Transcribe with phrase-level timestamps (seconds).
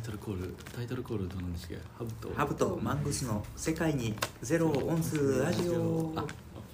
[0.00, 2.34] イトルコールタイトルコールどうなんですかハブと。
[2.34, 6.12] ハブとマングスの世界にゼロをオンするラジオ。
[6.16, 6.26] あ OK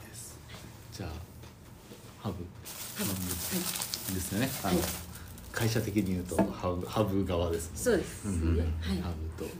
[0.08, 0.38] です。
[0.92, 1.08] じゃあ
[2.22, 2.36] ハブ。
[3.04, 4.48] マングスですよね。
[4.62, 4.86] あの、はい
[5.56, 7.70] 会社的に言うとハブハブ側です。
[7.70, 8.28] ねそうです。
[8.28, 8.56] うん。
[8.56, 8.62] ね。
[8.78, 8.98] はい。
[9.00, 9.50] ハブと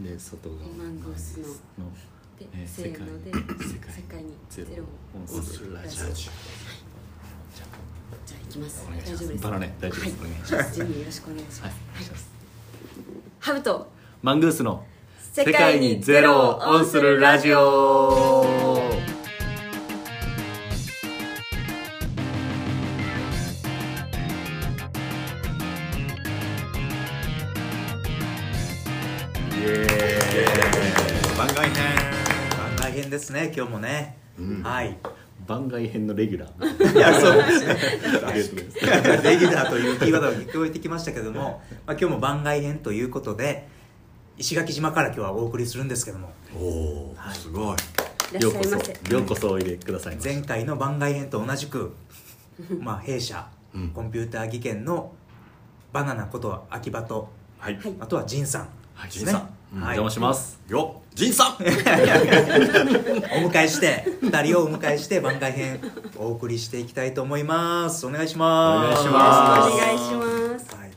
[0.00, 0.60] で外側。
[0.78, 1.48] マングスの。
[1.84, 1.92] の
[2.38, 3.94] でえーせーので世界。
[3.94, 6.08] 世界にゼロをオンするラジオ。
[6.08, 6.14] ラジオ。
[6.14, 6.32] じゃ
[8.26, 8.86] じゃあ行きます。
[8.88, 9.24] お願いします。
[9.24, 10.16] 大丈夫ですバナね大丈夫です。
[10.18, 10.30] はい。
[10.30, 10.74] お願いします。
[10.76, 11.62] 準備よろしくお願いします。
[11.62, 11.74] あはい。
[11.90, 12.27] お願いします
[13.48, 13.90] ハブと
[14.20, 14.84] マングースの
[15.32, 18.44] 世界にゼロをオンするラジオ。
[29.50, 30.46] イエ
[31.38, 31.74] 番外編。
[32.58, 34.62] 番外編ですね今日もね、うん。
[34.62, 34.98] はい
[35.46, 36.96] 番外編のレギュラー。
[36.96, 37.36] いやそう。
[37.36, 39.24] ですねありがとうございます。
[39.24, 43.68] レギュラーというキーワードが聞こえてきましたけども、まあ、今日も番外編ということで
[44.36, 46.30] 石垣島から今日はお送りするんですけども。
[46.56, 47.34] おおはい。
[47.34, 47.76] すごい。
[48.32, 48.94] いらようこっしゃいませ。
[48.94, 51.94] そようこそおいでください前回の番外編と同じく
[52.80, 53.88] まあ弊社、うん。
[53.90, 55.12] コンピューター技研の
[55.92, 57.94] バナナこと秋葉とはい、はい。
[58.00, 59.10] あとは仁さんはい。
[59.10, 59.48] ですね、仁さん。
[59.80, 59.96] おはい。
[59.96, 60.60] 邪魔します。
[60.68, 61.52] よ仁さん。
[61.54, 61.70] お迎
[63.62, 65.78] えして2人をお迎えして番外編
[66.16, 68.04] お送りしていきたいと思います。
[68.06, 68.86] お願いします。
[68.86, 69.72] お願いします。
[69.72, 70.90] お願いしますはい、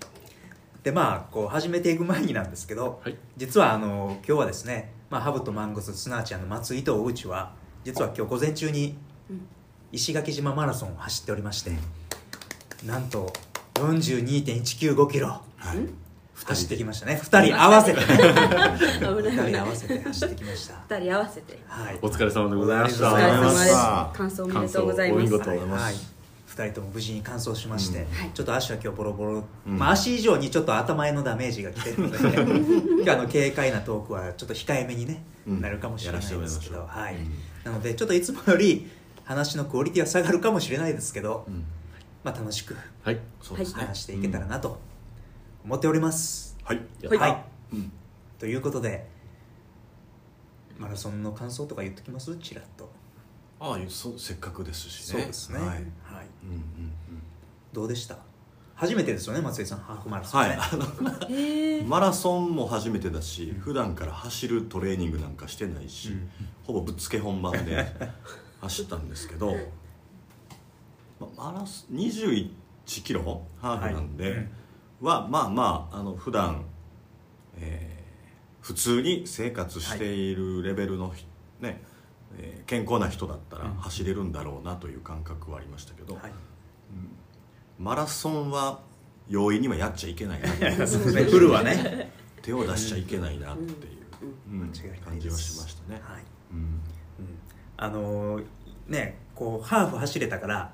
[0.84, 3.16] でまあこう始めていく前になんですけど、はい。
[3.38, 8.98] 実はあの今日はですね、まあ、ハブとマンゴスすなわちあの松井と大内は実は今日午前中に
[9.30, 9.46] うん。
[9.92, 11.72] 石垣島マラソンを走っておりまして
[12.86, 13.32] なんと
[13.76, 15.28] 42.195キロ。
[15.28, 15.42] は
[15.76, 16.11] い
[16.46, 17.20] 走ってきましたね。
[17.24, 18.02] 2人合わせて。
[18.02, 18.20] 危ない。
[18.20, 20.96] 2危ない人合わせて走ってきました。
[20.96, 21.60] 二人合わせて。
[21.68, 22.00] はい。
[22.02, 23.14] お疲れ様でございました。
[23.14, 23.76] お疲れ様です。
[23.76, 25.30] あ感想おめでとうございます。
[25.30, 28.06] 感想お見事はい、はい、2人とも無事に完走しまして、うん。
[28.14, 28.32] はい。
[28.34, 29.78] ちょっと足は今日ボロボロ、うん。
[29.78, 32.18] まあ、足以上にちょっと頭へのダメージが来てるので
[33.04, 35.62] 今日あの軽快なトークはちょっと控えめに、ねうん。
[35.62, 37.16] なるかもしれないですけど、はい。
[37.64, 38.90] なのでちょっといつもより
[39.26, 41.64] 話のクオリティは下がるかもしれないですけど、うん。
[42.24, 44.80] まあ、楽しく話していけたらなと
[45.64, 46.78] 思っております、はい。
[47.02, 47.92] やったはい、うん。
[48.40, 49.08] ということで
[50.78, 52.36] マラソンの感想とか言っときます？
[52.38, 52.90] ちらっと。
[53.60, 55.20] ああそうせっかくですしね。
[55.22, 55.68] そうですね、はい。
[55.68, 55.84] はい、うんう
[56.56, 56.92] ん
[57.72, 58.18] どうでした？
[58.74, 61.84] 初めてですよね松井さんハーフマラソンね、はい。
[61.86, 66.30] マラソンも初めてだし普段から走るトレーニングなんかしてないし、うん。
[66.64, 67.86] ほぼぶっつけ本番で
[68.62, 69.56] 走ったんですけど、
[71.20, 72.50] まマラソン21
[73.04, 74.50] キロハーフなんで、はい
[75.02, 76.64] はまあまああの普段、
[77.58, 78.02] えー
[78.62, 81.26] 普通に生活しているレベルのひ、
[81.60, 81.82] ね
[82.38, 83.74] えー健康な人だったらうん。
[83.78, 86.32] 走れるんだろうなという感覚はありましたけど、はい。
[87.80, 88.80] マラソンは
[89.28, 90.48] 容易にはやっちゃいけないな
[90.86, 92.12] フルはね。
[92.44, 96.24] 手を出しちゃいけないなっていう、感じはしましたね、はい。
[96.52, 96.58] うん。
[96.58, 96.76] うん。
[97.78, 98.46] あのー
[98.88, 100.74] ねこうハーフ走れたから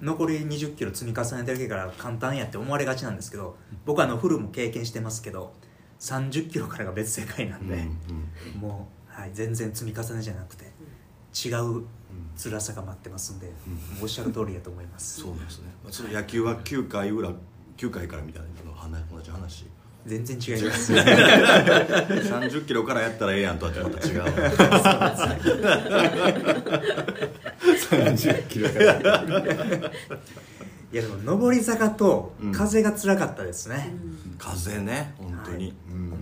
[0.00, 5.52] 残り2 0キロ積み重ねてるけから簡単やって思われがちなんですけど僕はあのフルも経験してますけど
[6.00, 7.98] 3 0キロからが別世界なんで、うん
[8.54, 8.60] うん。
[8.60, 10.64] もう、はい、全然積み重ねじゃなくて
[11.34, 11.84] 違う
[12.36, 13.52] 辛さが待ってますんで、も
[14.00, 15.20] うおっしゃる通りやと思います。
[15.20, 17.30] そうですね、まあ、その野球は9回裏
[17.76, 19.66] 9回からみたいなの話同じ話。
[20.06, 20.94] 全然違います。
[20.94, 24.24] 30キロからやったらええやんとはまた違う
[27.90, 29.92] 30キロから
[30.92, 32.52] いやでも上り坂とうん。
[32.52, 33.94] 風が辛かったですね、
[34.38, 35.74] 風ね本当に、はい。
[35.92, 36.14] うん。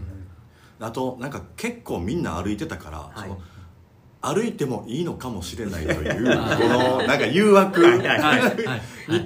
[0.80, 3.20] あとなんか結構みんな歩いてたから、はい。
[3.22, 3.40] その
[4.20, 8.02] 歩いてもいいのかもしれないというこのなんか誘惑に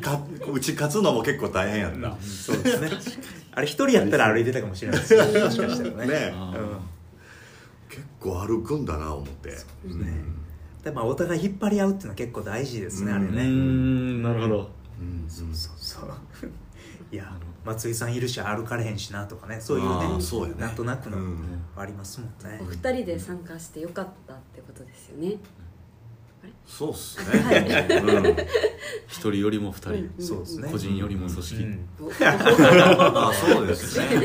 [0.03, 0.21] か
[0.53, 2.91] 打ち勝つのも結構大変やった、そうですね。
[3.55, 5.45] あれ一人やったら歩いてたかもしれないですね。
[5.45, 6.07] もしかしたらね。
[6.07, 6.79] ねあうん。
[7.89, 9.57] 結構歩くんだな思って。
[9.87, 10.42] うん
[10.85, 14.71] でまあお互い引っ張り合うっていうのは結構大事ですね、うんあれね、うーんなるほど。
[15.01, 16.11] うんそうそうそう。
[17.11, 17.33] いや
[17.65, 20.61] 松井さんいるし歩かれへんしなとかねそういうあねーそうやね。
[20.61, 21.63] なんとなくの、うん。
[21.77, 22.59] ありますもんね。
[22.61, 25.37] お二人で参加してよかったってことですよね。
[26.67, 28.27] そうっすね、うん。
[29.07, 30.69] 一人よりも二人、うんそうですね。
[30.73, 31.89] 個人よりも組織、うん。
[32.01, 34.07] おあそうですね。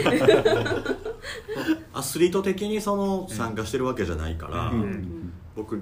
[1.93, 5.16] アスリート的にその参加してるわけじゃないから、うんうん
[5.57, 5.81] 僕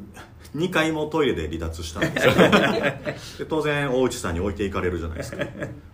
[0.55, 2.33] 2回もトイレで離脱したんですよ。
[3.39, 5.45] で当然大内さんに置いていかれるじゃないですか。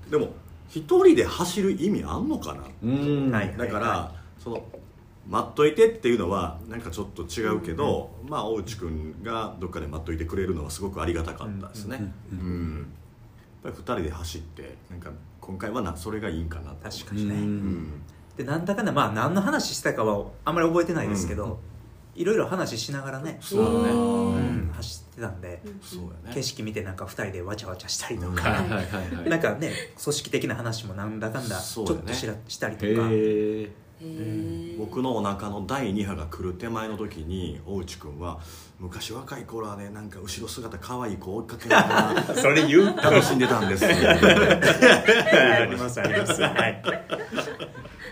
[0.09, 0.33] でも
[0.69, 2.61] 一人で走る意味あんのかな？
[2.61, 3.31] うーん。
[3.31, 3.55] はい。
[3.57, 4.63] だから、その
[5.27, 12.13] 待っといてっていうのはなんかちょっと違うけど、まあ大内くんがどっかで待っといてくれるのはすごくありがたかったですね。
[12.31, 12.87] うん、
[13.63, 16.89] やっぱり2人で走ってなんか今回はなそれがいいんかなと。
[16.89, 17.45] 確かにね、ううん。
[17.45, 18.01] ん
[18.37, 21.59] でなんだかんだまあ何の話してたかはあんまり覚えてないですけど、
[22.21, 23.93] いろいろ話しながらね、そうだね。
[23.93, 23.97] う
[24.37, 26.33] ん走ってたんで、そうやね。
[26.33, 29.29] 景色見てなんか2人でわちゃわちゃしたりとか、はいはいはいはい。
[29.29, 29.71] なんかね
[30.01, 33.71] 組織的な話もなんだかんだちょっそうだねとしらしたりとか、へえ
[34.01, 38.39] へー僕のお腹の第2波が来る手前の時に大内君は
[38.79, 43.89] 昔若い頃はねなんか後ろ姿可愛い子追いかけながら それ言う楽しんでたんですよ。
[43.93, 46.41] ありますあります。
[46.41, 46.81] はい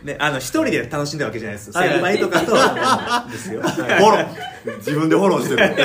[0.04, 1.90] ね、あの一人で楽しんでるわけじゃないですはい。
[1.90, 2.54] 先輩とかと。
[3.32, 3.62] ですよ。
[3.62, 4.78] フォロー。
[4.78, 5.66] 自分でフォローしてる。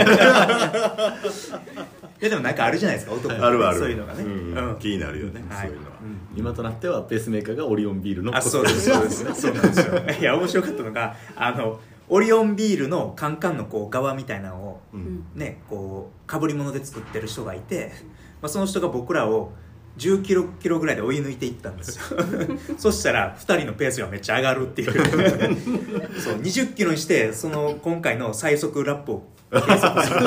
[2.21, 3.79] いやでもなんかあるじゃないですか男ってあるある。
[3.79, 4.31] そういうのがね、うん
[4.71, 4.77] うん。
[4.79, 5.67] 気になるよね、はい。
[5.67, 5.97] そういうのは、
[6.37, 9.25] 今となってはペースメーカーがオリオンビールのあそうですそうです。
[9.35, 10.01] そうなんですよ。
[10.21, 15.25] いや面白かったのがあのオリオンビールのカンカンのこう側みたいなのをうん。
[15.35, 17.93] ねこうかぶり物で作ってる人がいて、
[18.41, 19.53] まあ、その人が僕らを
[19.99, 22.19] 10キロキロぐらいで追い抜いていったんですよ。
[22.79, 24.93] そしたら2人のペースがめっちゃ上がるっていう。
[26.19, 30.19] そう20キロにしてその今回の最速ラップを計測する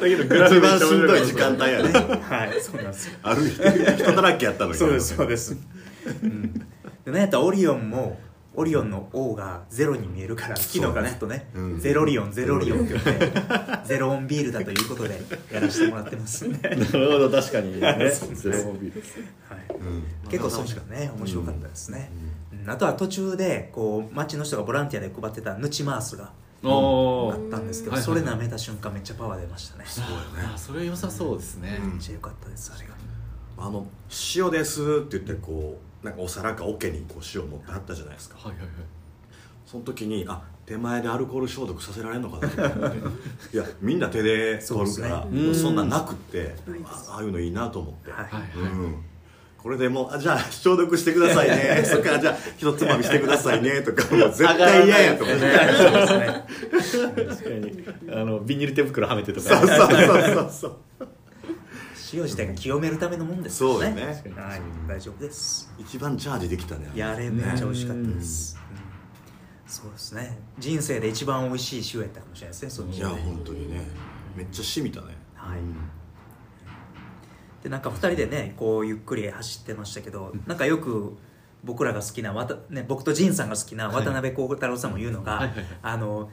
[0.00, 1.92] という一番しんどい時間帯やね。
[1.92, 3.18] はいそうなんですよ。
[3.22, 4.78] 歩いて人だらけやったのに。
[4.78, 5.56] そうですそうです、
[6.22, 6.52] うん、
[7.04, 8.18] でなんやったらオリオンも
[8.56, 11.80] オリオンの O がゼロに見えるから昨日からずっとねうん。
[11.80, 13.32] ゼロリオンゼロリオンって言って
[13.84, 15.20] ゼロオンビールだということで
[15.52, 18.10] やらせてもらってますね、はい、なるほど確かにね。
[18.34, 19.02] ゼロモビール。
[19.78, 20.30] うん。
[20.30, 21.10] 結構そうしかね。
[21.16, 22.10] 面白かったですね、
[22.64, 22.70] うん。
[22.70, 26.30] あとは途中でこう町の人がボランティアで配ってたヌチマースが
[26.62, 31.78] おあったんですけど、はいはいそれ舐めた瞬間めっちゃパワー出ましたね、そうやねあそれ良さそうですね。
[31.82, 32.94] めっちゃ良かったですあれが。
[33.56, 33.86] あの
[34.34, 38.36] 塩ですって言ってこうなんかお皿か桶にこう塩持ってあったじゃないですか。
[38.36, 38.68] はいはいはい。
[39.64, 42.98] その時にあ手前でアルコール消毒させられるのかなと思って。
[43.56, 45.54] いやみんな手で取るからそうですね。
[45.54, 46.54] そんなんなくって
[46.84, 48.24] あああいうのいいなと思って、はい。
[48.24, 48.72] はいはい。
[48.72, 49.04] うん。
[49.56, 51.82] これでもうあじゃあ消毒してくださいね。
[51.88, 53.80] そっからじゃあ一つまみしてくださいね。
[53.80, 55.42] とかもう絶対嫌やと思って。
[55.42, 57.40] そうですね。
[57.40, 58.14] 確かに。
[58.14, 59.56] あのビニール手袋はめてとか。
[59.56, 61.06] そうそうそうそうそう
[62.14, 64.06] 塩自体が清めるためのもんですそうよねね。
[64.36, 65.72] はい大丈夫です。
[65.78, 66.90] 一番チャージできたね。
[66.94, 69.70] いやあれめっちゃ美味しかったです、うん。
[69.70, 70.38] そうですね。
[70.58, 73.80] 人生で一番美味しい塩やったかもしれないですねそういや本当にね。
[74.36, 75.16] めっちゃ染みたね。
[75.34, 75.58] はい。
[75.58, 75.74] うん。
[77.62, 81.16] でなんか2人でねこうゆっくり走ってましたけどなんかよく
[81.64, 85.50] 僕らが好きなわた、ね、僕と仁さんが好きな渡辺幸太郎さんも言うのが、
[85.82, 86.28] あの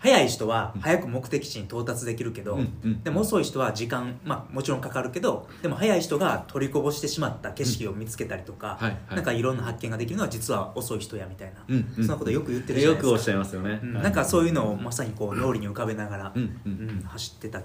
[0.00, 3.02] 早い人は早く目的地に到達できるけど、うんうん。
[3.02, 9.14] でも遅い人は時間、まあ、もちろんかかるけどでも早い人が取りこぼしてしまった景色を見つけたりとか、はいはい。
[9.16, 12.02] なんかいろんな発見ができるのは実は遅い人やみたいな、うんうん。
[12.02, 13.08] そんなことよく言ってるじゃないですか。
[13.08, 13.80] よくおっしゃいますよね。
[13.82, 13.94] うん。
[13.94, 16.60] はいなんかそういうのをまさにこう脳裏に浮かべながら、うん。
[16.64, 17.60] うんうん走ってた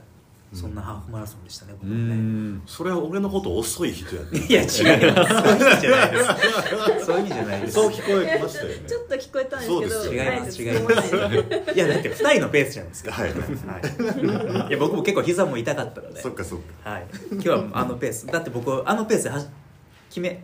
[0.54, 2.16] そんなハーフマラソンでしたね、う僕はね。
[2.16, 2.62] ん。
[2.66, 7.04] それは俺のこと遅い人やっていや違いますそういう意味じゃないです。
[7.04, 7.74] そういう意味じゃないです。
[7.74, 8.76] そう聞こえましたよね。
[8.88, 13.12] ちょっと聞こえたんですけどそうです違います違いますいやだって2人のペースじゃないですか。
[13.12, 13.30] はい。
[13.32, 14.70] はい。
[14.70, 16.22] いや僕も結構膝も痛かったので。
[16.22, 16.90] そっかそっか。
[16.90, 18.28] はい、今日はあのペース。
[18.28, 19.42] だって僕あのペースでは
[20.10, 20.42] 決め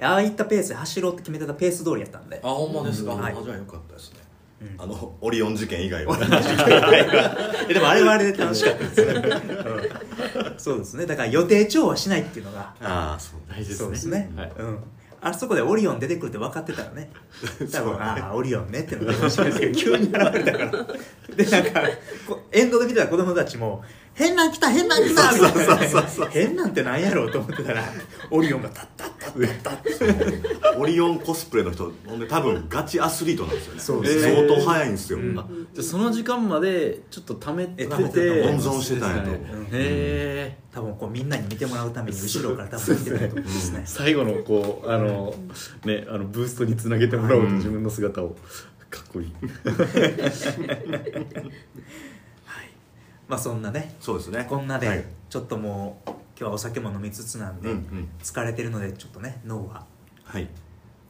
[0.00, 2.40] ああいったペースで走ろうって決めてたペース通りやったんで。
[2.42, 3.34] あほんまですか、はい。
[3.36, 4.20] あじゃあよかったですね、
[4.62, 4.82] うん。
[4.82, 6.16] あのオリオン事件以外は。
[6.18, 6.20] え
[7.74, 10.58] でもあれはあれで楽しかったですね、うん。
[10.58, 11.06] そうですね。
[11.06, 13.84] だから予定調和しないっていうのがああそう大事ですね。
[13.84, 14.52] そうですね、はい。
[14.58, 14.78] うん。
[15.22, 17.10] あそこでオリオン出てくるって分かってたらね。
[17.72, 20.70] 多分、ねああオリオンねってのが面白いですけど急に現れたから。
[21.36, 21.82] でなんか
[22.26, 26.28] こエンドで見てた子供たちも「変なん来た変なん来た!」みたいなねそうそうそう。
[26.30, 27.84] 変なんってなんやろうと思ってたら
[28.30, 30.06] オリオンがタッタッタッタッタ
[30.74, 30.78] ッ。
[30.78, 33.80] オリオンコスプレの人ほんで多分ガチアスリートなんですよね。
[33.80, 34.34] そうですね。
[34.34, 35.38] 相当速いんですよ、うん。
[35.38, 39.30] あじゃあその時間までちょっと貯めてえ貯めててた温存してたんやと。
[39.30, 40.58] 思うへえ。
[40.72, 43.82] 多分こうみんなに見てもらうために後ろから多分見てたと思うんですね。
[43.86, 45.34] 最後のこうあの
[45.84, 48.36] ねあのブーストにつなげてもらおうとうん自分の姿を
[48.90, 49.32] かっこいい
[53.30, 54.44] まあそんなねそうですね。
[54.48, 54.88] こんなはい。
[54.88, 58.08] でちょっともう今日はお酒も飲みつつなんで、うんうん。
[58.20, 59.86] 疲れてるのでちょっとね脳は
[60.24, 60.48] はい。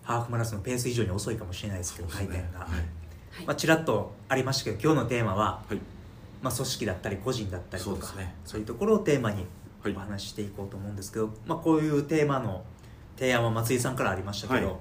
[0.02, 3.44] ハーフマラソンのペース以上に遅いかもしれないですけど回転が、はい。
[3.46, 5.78] まあ、ちらっとありましたけど今日のテーマは、はい。
[6.42, 8.34] まあ、組織だったり個人だったりとかそうね。
[8.44, 9.46] そういうところをテーマに
[9.82, 9.94] はい。
[9.94, 12.62] お話ししていこうと思うんですけど、まあ、こういうテーマの
[13.16, 14.76] 提案は松井さんからありましたけど、はい。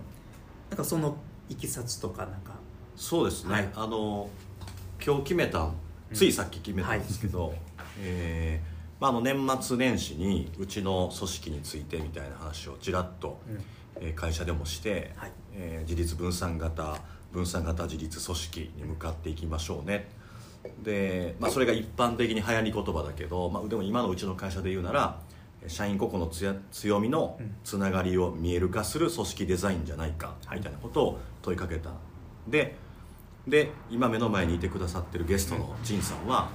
[0.71, 1.15] なんかその
[1.47, 2.51] いきさつとかなんか。
[2.97, 3.69] そうですね、はい。
[3.75, 4.29] あの
[5.01, 5.69] 今日決めた
[6.13, 7.53] ついさっき決めたんですけど、
[8.01, 13.57] えーまあ、あの年末年始にうちの組織についてみたいな話をちらっと、うん。
[14.01, 15.31] えー会社でもして、はい。
[15.55, 16.97] えー自立分散型
[17.31, 20.09] 分散型自立組織に向かっていきましょうね。
[20.83, 25.19] で、まあ、それが一般的に流行り言葉だけど、まあ、でも今のうちの会社で言うなら
[25.67, 31.91] 社員個々のつや強みのつながりを見える化する組織デザインじゃないかみたいなことを問いかけた。
[32.47, 32.75] で
[33.49, 36.49] で今目の前にいてくださってるゲストの仁さんは、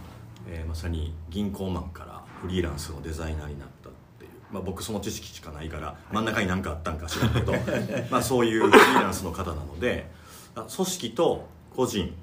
[0.49, 7.53] えーまさに銀行マンからフリーランスのデザイナーになったっていう、まあ、僕その知識しかないから真ん中に何かあったんか知らんけど
[8.11, 10.11] まあそういうフリーランスの方なので
[10.55, 12.15] あ組織と個人、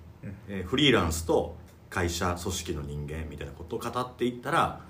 [0.48, 1.56] えーフリーランスと
[1.90, 4.82] 会社組織の人間みたいなことを語っていったら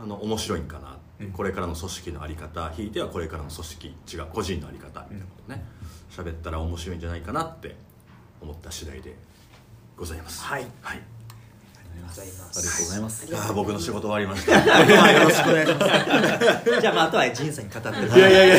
[0.00, 0.98] あの面白いんかな、
[1.32, 5.64] これからの組織の在り方ひいてはこれからの組織違う個人の在り方みたいなことね。
[6.10, 7.76] 喋ったら面白いんじゃないかなって
[8.44, 9.14] 思った次第で
[9.96, 10.42] ございます。
[10.44, 10.66] はい。
[10.82, 11.00] はい、
[12.06, 13.26] ございまありがとうございます。
[13.32, 14.52] あー僕の仕事終わりました。
[14.62, 16.80] 今 日はよろしくお願いします。
[16.80, 18.20] じゃあまああとは仁さんに語ってもらうい。
[18.22, 18.58] やいやいやい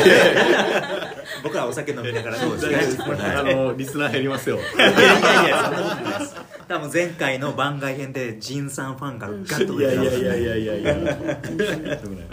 [0.52, 1.16] や。
[1.42, 4.56] 僕はお酒飲みながらそうですあのリスナー減りますよ。
[4.56, 6.36] いやいやいやそんなことないです。
[6.68, 10.94] 多分前回の番外編で仁さんファンがガッといやいやい出てたんですやいやいやいや
[11.96, 12.26] でもね。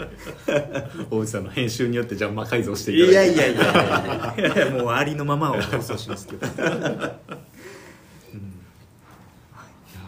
[1.10, 3.40] 大内さんの編集によってじゃあ魔改造していいただいて。
[3.40, 4.82] やいやいやいやいや。
[4.82, 6.46] もうありのままを放送しますけど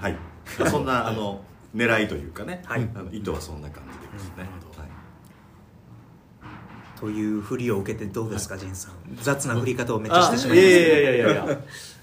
[0.00, 0.36] はい、まあ
[0.70, 1.42] そんなあの
[1.74, 2.88] 狙いというかね、はい。
[2.94, 4.48] あの意図はそんな感じですね、はい。
[6.98, 8.92] という振りを受けてどうですか仁さん。
[9.16, 11.58] 雑な振り方をめっちゃしあてしまいますいやいやいやいやいや。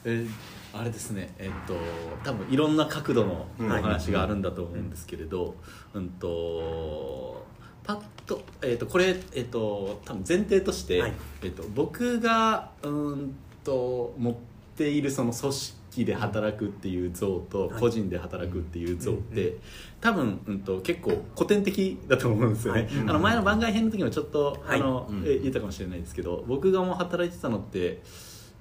[0.06, 0.30] えー
[0.76, 1.34] あれですね。
[1.38, 1.76] えっと
[2.24, 5.56] 多分いろんな角度のお話があるんだと思うんですけれど、
[5.94, 7.46] うんと
[7.84, 11.14] パッと,、えっとこれ、えっと多分前提として、はい。
[11.44, 14.36] えっと僕がうんと持っ
[14.76, 17.80] ているその組織で働くっていう像とはい。
[17.80, 19.58] 個人で働くっていう像っうんて
[20.02, 22.90] 多分、うん、と結構古典的だと思うんですよね、はい。
[23.02, 24.80] あの前の番外編の時もちょっと、はい。
[24.82, 28.02] あのうんえ言ったかもしれないですけど僕がもう働いてたのって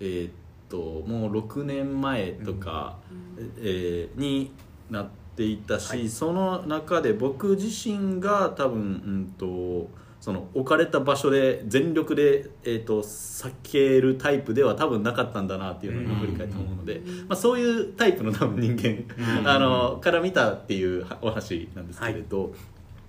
[0.00, 0.32] えーっ
[0.68, 2.98] ともう6年前とか、
[3.58, 4.52] えーに
[4.90, 6.08] なっていたし、はい。
[6.08, 9.90] その中で僕自身が多分、うん、と
[10.22, 19.04] その置かれた場所で全力で、えー、と避けるタイプでは多分なかったんだなっていうのを今振り返って思うので、まあ、そういうタイプの多分人間、
[19.40, 19.48] うん。
[19.48, 22.54] あのから見たっていうお話なんですけれど。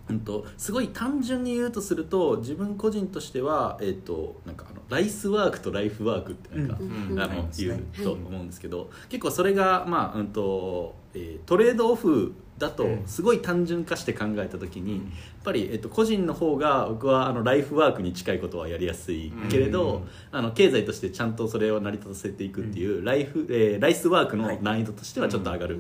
[0.09, 7.19] うんとすごい単純に言うとすると自分個人としては、えー、となんかあのライスワークとライフワークってなんか、うん。
[7.19, 7.49] あのうん。
[7.55, 13.03] 言うと思うんですけど、結構それが、まあうんとえートレードオフだとうん。
[13.05, 15.03] すごい単純化して考えた時に、やっ
[15.43, 19.31] ぱり、えっと個人の方が僕はあのライフワークに近いことはやりやすい。
[19.49, 24.59] けれど、うんあの経済としてちゃんとそれを成り立たせていくっていう、ライフえーライスワークのはい。
[24.61, 25.79] 難易度としてはちょっと上がる。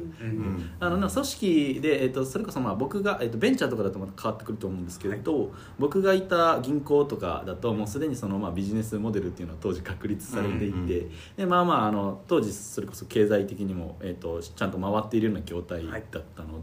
[0.79, 16.62] あの組織で、えっとそれこそまあ僕が、えっとベンチャーとかだとまた変わってくると思うんですけれど、僕がいた銀行とかだともうすでにそのまあビジネスモデルっていうのは当時確立されていて、でまあまああの当時それこそ経済的にも、えっとちゃんと回っているような業態だったの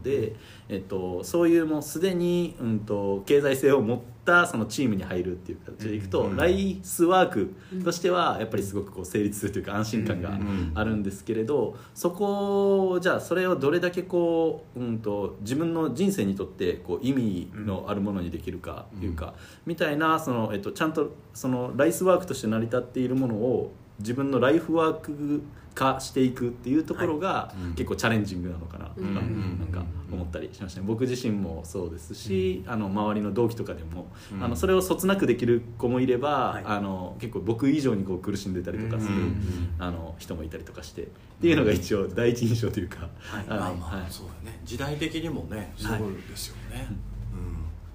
[0.69, 6.37] えっとそういうもうすでに、うん、と経済性を持ったそのチームに入るっていう形でいくと、うん。
[6.37, 7.53] ライスワーク
[7.83, 19.33] としてはやっぱりすごくこう成立するというか安心感がんあるんですけれどそこをじゃあそれをどれだけこう、うん、と自分の人生にとってこう意味のあるものにできるかというか、
[19.65, 25.41] みたいなその、えっと、ちゃんとそのライスワークとして成り立っているものを自分のライフワーク
[25.73, 27.73] 化していくっていうところがうん。
[27.75, 28.85] 結構チャレンジングなのかな。
[28.87, 29.59] とか、うん。
[29.59, 30.85] なんか思ったりしましたね。
[30.87, 34.43] 僕自身もそうですし、あの周りの同期とかでも、うん。
[34.43, 36.63] あのそれをそつなくできる子もいれば、はい。
[36.65, 39.35] あの結構僕以上にこう苦しんでたりとかする、うん
[39.79, 41.05] あの人もいたりとかしてっ
[41.41, 43.45] ていうのが一応第一印象というか、はい。
[43.47, 44.11] あのまあまあ、はい。
[44.11, 44.59] そうだね。
[44.65, 46.97] 時代的にもねそうですよね、うん。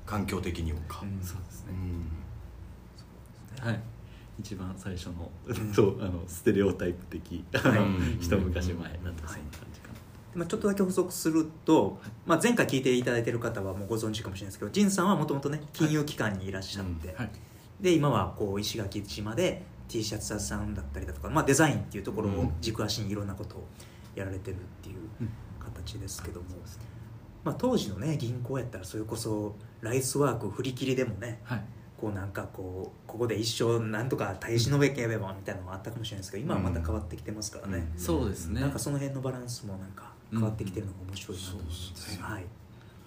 [0.06, 1.20] 環境的にもか、うん。
[1.22, 1.74] そうですね、
[3.62, 3.68] うん。
[3.68, 3.80] はい
[4.38, 5.30] 一番最初の,、
[5.74, 9.94] とあのステレオタイプ的、はい一昔前だとそんな感じかな、
[10.34, 17.30] まあ、ちょっとだけ補足すると、まあ、前回聞いていただいている方はもうご存知かもしれないですけど仁さんはもともとね金融機関にいらっしゃって、はい。
[17.80, 23.66] で今はこう石垣島で T シャツ屋さんだったりだとか、まあ、デザインっていうところを軸足にいろんなことを
[24.14, 25.30] やられてるっていううん。
[25.66, 26.46] 形ですけども、
[27.44, 31.64] まあ、当時のね銀行やったらそれこそライスワーク振り切りでもねはい
[31.98, 38.00] こうなんかこうここで一生なんとか耐え忍べければみたいなのもあったかもしれないですけど今はまた変わってきてますからね、うん。
[38.00, 38.60] そうですね。
[38.60, 42.44] なんかその辺のバランスもなんか変わってきてるのが面白いなと思います、そうですねはい。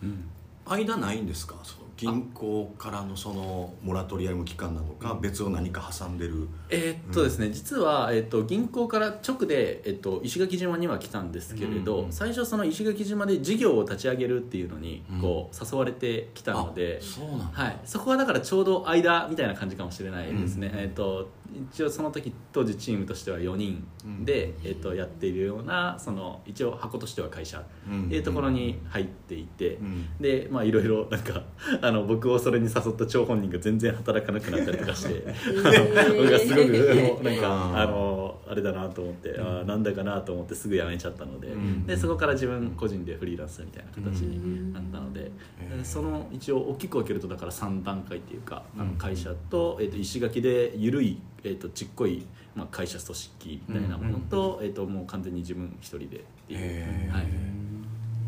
[0.04, 0.30] うん。
[0.66, 1.56] 間ないんですか？
[1.64, 6.48] その銀行からのそのモラトリアム期間なのか別を何か挟んでる。
[6.70, 12.12] えーっとですね、実は、えーっと銀行から直で、えーっと石垣島には来たんですけれど、うん。
[12.14, 15.22] 最初その石垣島で事業を立ち上げるっていうのにうん。
[15.22, 20.80] こう誘われてきたのであ、そうなんだ、はい、そこはだからちょうど間みたいな感じかもしれないですね、うん。
[20.80, 21.28] えーっと
[21.72, 23.88] 一応その時当時チームとしては4人
[24.24, 27.64] で、えっとやっているようなその一応箱としては会社っ
[28.10, 30.06] ていうところに入っていて、うん。
[30.20, 31.44] でまあいろいろなんか
[31.82, 35.26] あの僕をそれに誘った張本人が全然働かなくなったりとかして、
[35.56, 41.86] 僕がすごくなんかあのあれだなと思って、あーなんだかなと思ってすぐ辞めちゃったので,、うん。
[41.86, 45.32] でそこから自分個人でフリーランスみたいな形になったので、
[45.74, 48.98] うんその一応大きく分けるとだから3段階っていうか、あのうん。
[48.98, 56.08] 会社と,、えー、と石垣で緩い、えー、とちっこい、まあ、会社組織みたいなものと,、えー、ともう完全に自分一人でっ
[56.48, 57.12] ていう。
[57.12, 57.26] はい。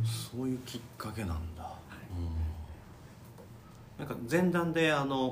[0.04, 1.78] そういうきっかけなんだ、
[4.00, 4.06] うん。
[4.06, 5.32] なんか前段であの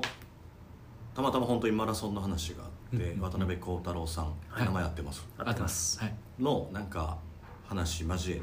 [1.14, 4.64] たまたま本当にマラソンの話があって、うん渡辺幸太郎さん、はい。
[4.64, 5.26] 名前合ってます？
[5.38, 6.14] 合ってます、はい。
[6.38, 7.18] のなんか
[7.66, 8.42] 話交えて、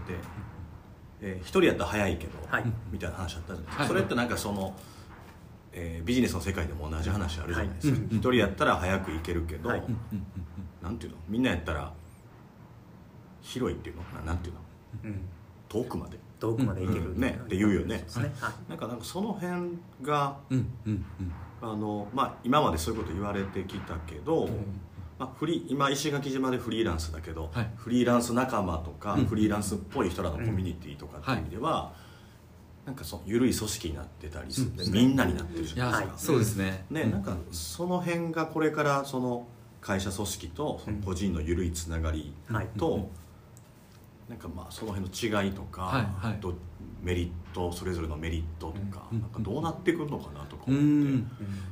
[1.21, 2.65] えー一人やったら早いけど、はい。
[2.91, 3.87] みたいな話あったじゃないですか、はい。
[3.87, 4.75] それってなんかその、
[5.79, 8.07] えービジネスの世界でも同じ話あるじゃないですか、はい。
[8.11, 9.79] 一人やったら早く行けるけど、はい。
[9.79, 10.25] うんうん
[10.81, 11.17] なんていうの？
[11.27, 11.91] みんなやったら
[13.41, 14.03] 広いっていうの？
[14.19, 14.61] ななんていうの？
[15.03, 15.21] うん。
[15.67, 16.17] 遠くまで。
[16.39, 17.19] 遠くまで行ける、うん。
[17.19, 17.39] ね。
[17.43, 17.97] って言うよね。
[17.97, 18.05] ね。
[18.15, 18.53] はい。
[18.69, 21.33] なんかなんかその辺がうんうんうん。
[21.61, 24.47] あの、まあ、今までそういうこと言われてきたけど、
[25.17, 27.71] まあ、フリー今石垣島でフリーランスだけど、はい。
[27.75, 29.25] フリーランス仲間とか、うん。
[29.25, 31.93] フリーランスっぽい人らのコミュニティとかっていう意味では、
[32.87, 34.67] なんかその緩い組織になってたりする。
[34.67, 34.77] ん。
[34.77, 36.17] で、うんみんなになってるじゃないですか。
[36.17, 36.85] そうですね。
[36.89, 39.45] ね、なんかその辺がこれからその
[39.81, 42.67] 会社組織とその個人の緩いつながりはい。
[42.77, 43.07] と、うん
[44.29, 46.39] なんかまあその辺の違いとか、はいはい。
[46.39, 46.53] と
[47.01, 51.27] メリットそれぞれのメリットとか、うんなんかどうなってくるのかなとかう思って、ん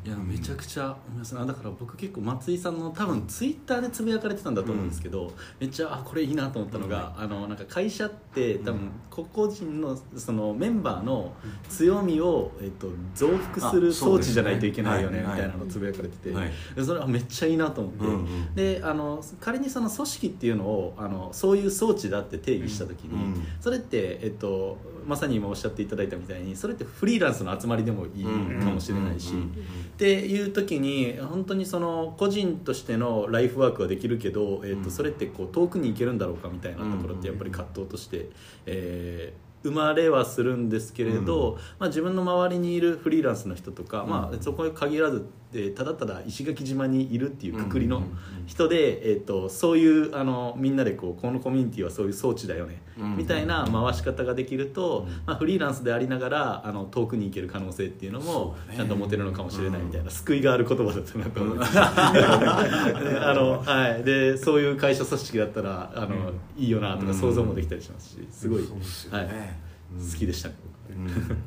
[0.06, 1.20] いやめちゃくちゃ思い。
[1.20, 11.34] ますねだから僕結構松井さんの多分ツイッターでつぶやかれてたんだと思うんですけど、めっちゃあこれいいなと思ったのが、あのなんか会社って多分個々人のそのメンバーの
[11.70, 16.52] 強みを、えっと、増幅する装置じゃないといけないよねはいみたいなのつぶやかれてて、はい。
[16.76, 18.56] でそれはめっちゃいいなと思って、うんうん。
[18.56, 23.48] であの仮にその組織っていうのをあのそういう装置だって定義した時に、うん。
[23.60, 28.30] それって、えっと、まさに今おっしゃっていただいたみたいにそれってフリーランスの集まりでもいいか
[28.70, 29.38] もしれないし、うん。
[29.38, 29.48] うん。
[29.48, 29.52] っ
[29.98, 38.30] ていう時に本当にその個人としてのライフワークはできるけど、えー、とそれってこう遠くに行けるんだろうかみたいなところってやっぱり葛藤として、
[38.66, 48.04] えー生まれはするんですけれど、まあ、自分の周りにいるフリーランスの人とか、まあ、そこに限らず、えーただただ石垣島にいるっていうくくりの
[48.46, 69.28] 人で、えー、とそういうあのみんなでこうこのコミュニティはそういう装置だよね、うんみたいな回し方ができると、まあ、フリーランスでありながらあの遠くに行ける可能性っていうのもちゃんと持てるのかもしれないみたいな、救いがある言葉だったなと思って あの、はい、でそういう会社組織だったらあの、いいよなとか想像もできたりしますしすごい、そうですよはい。
[69.28, 69.60] ね、
[69.98, 70.50] 好きでした。
[70.50, 70.56] ね。
[70.92, 71.10] うん。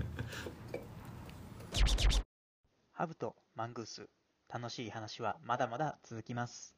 [2.92, 4.08] ハブとマングース。
[4.48, 6.77] 楽しい話はまだまだ続きます。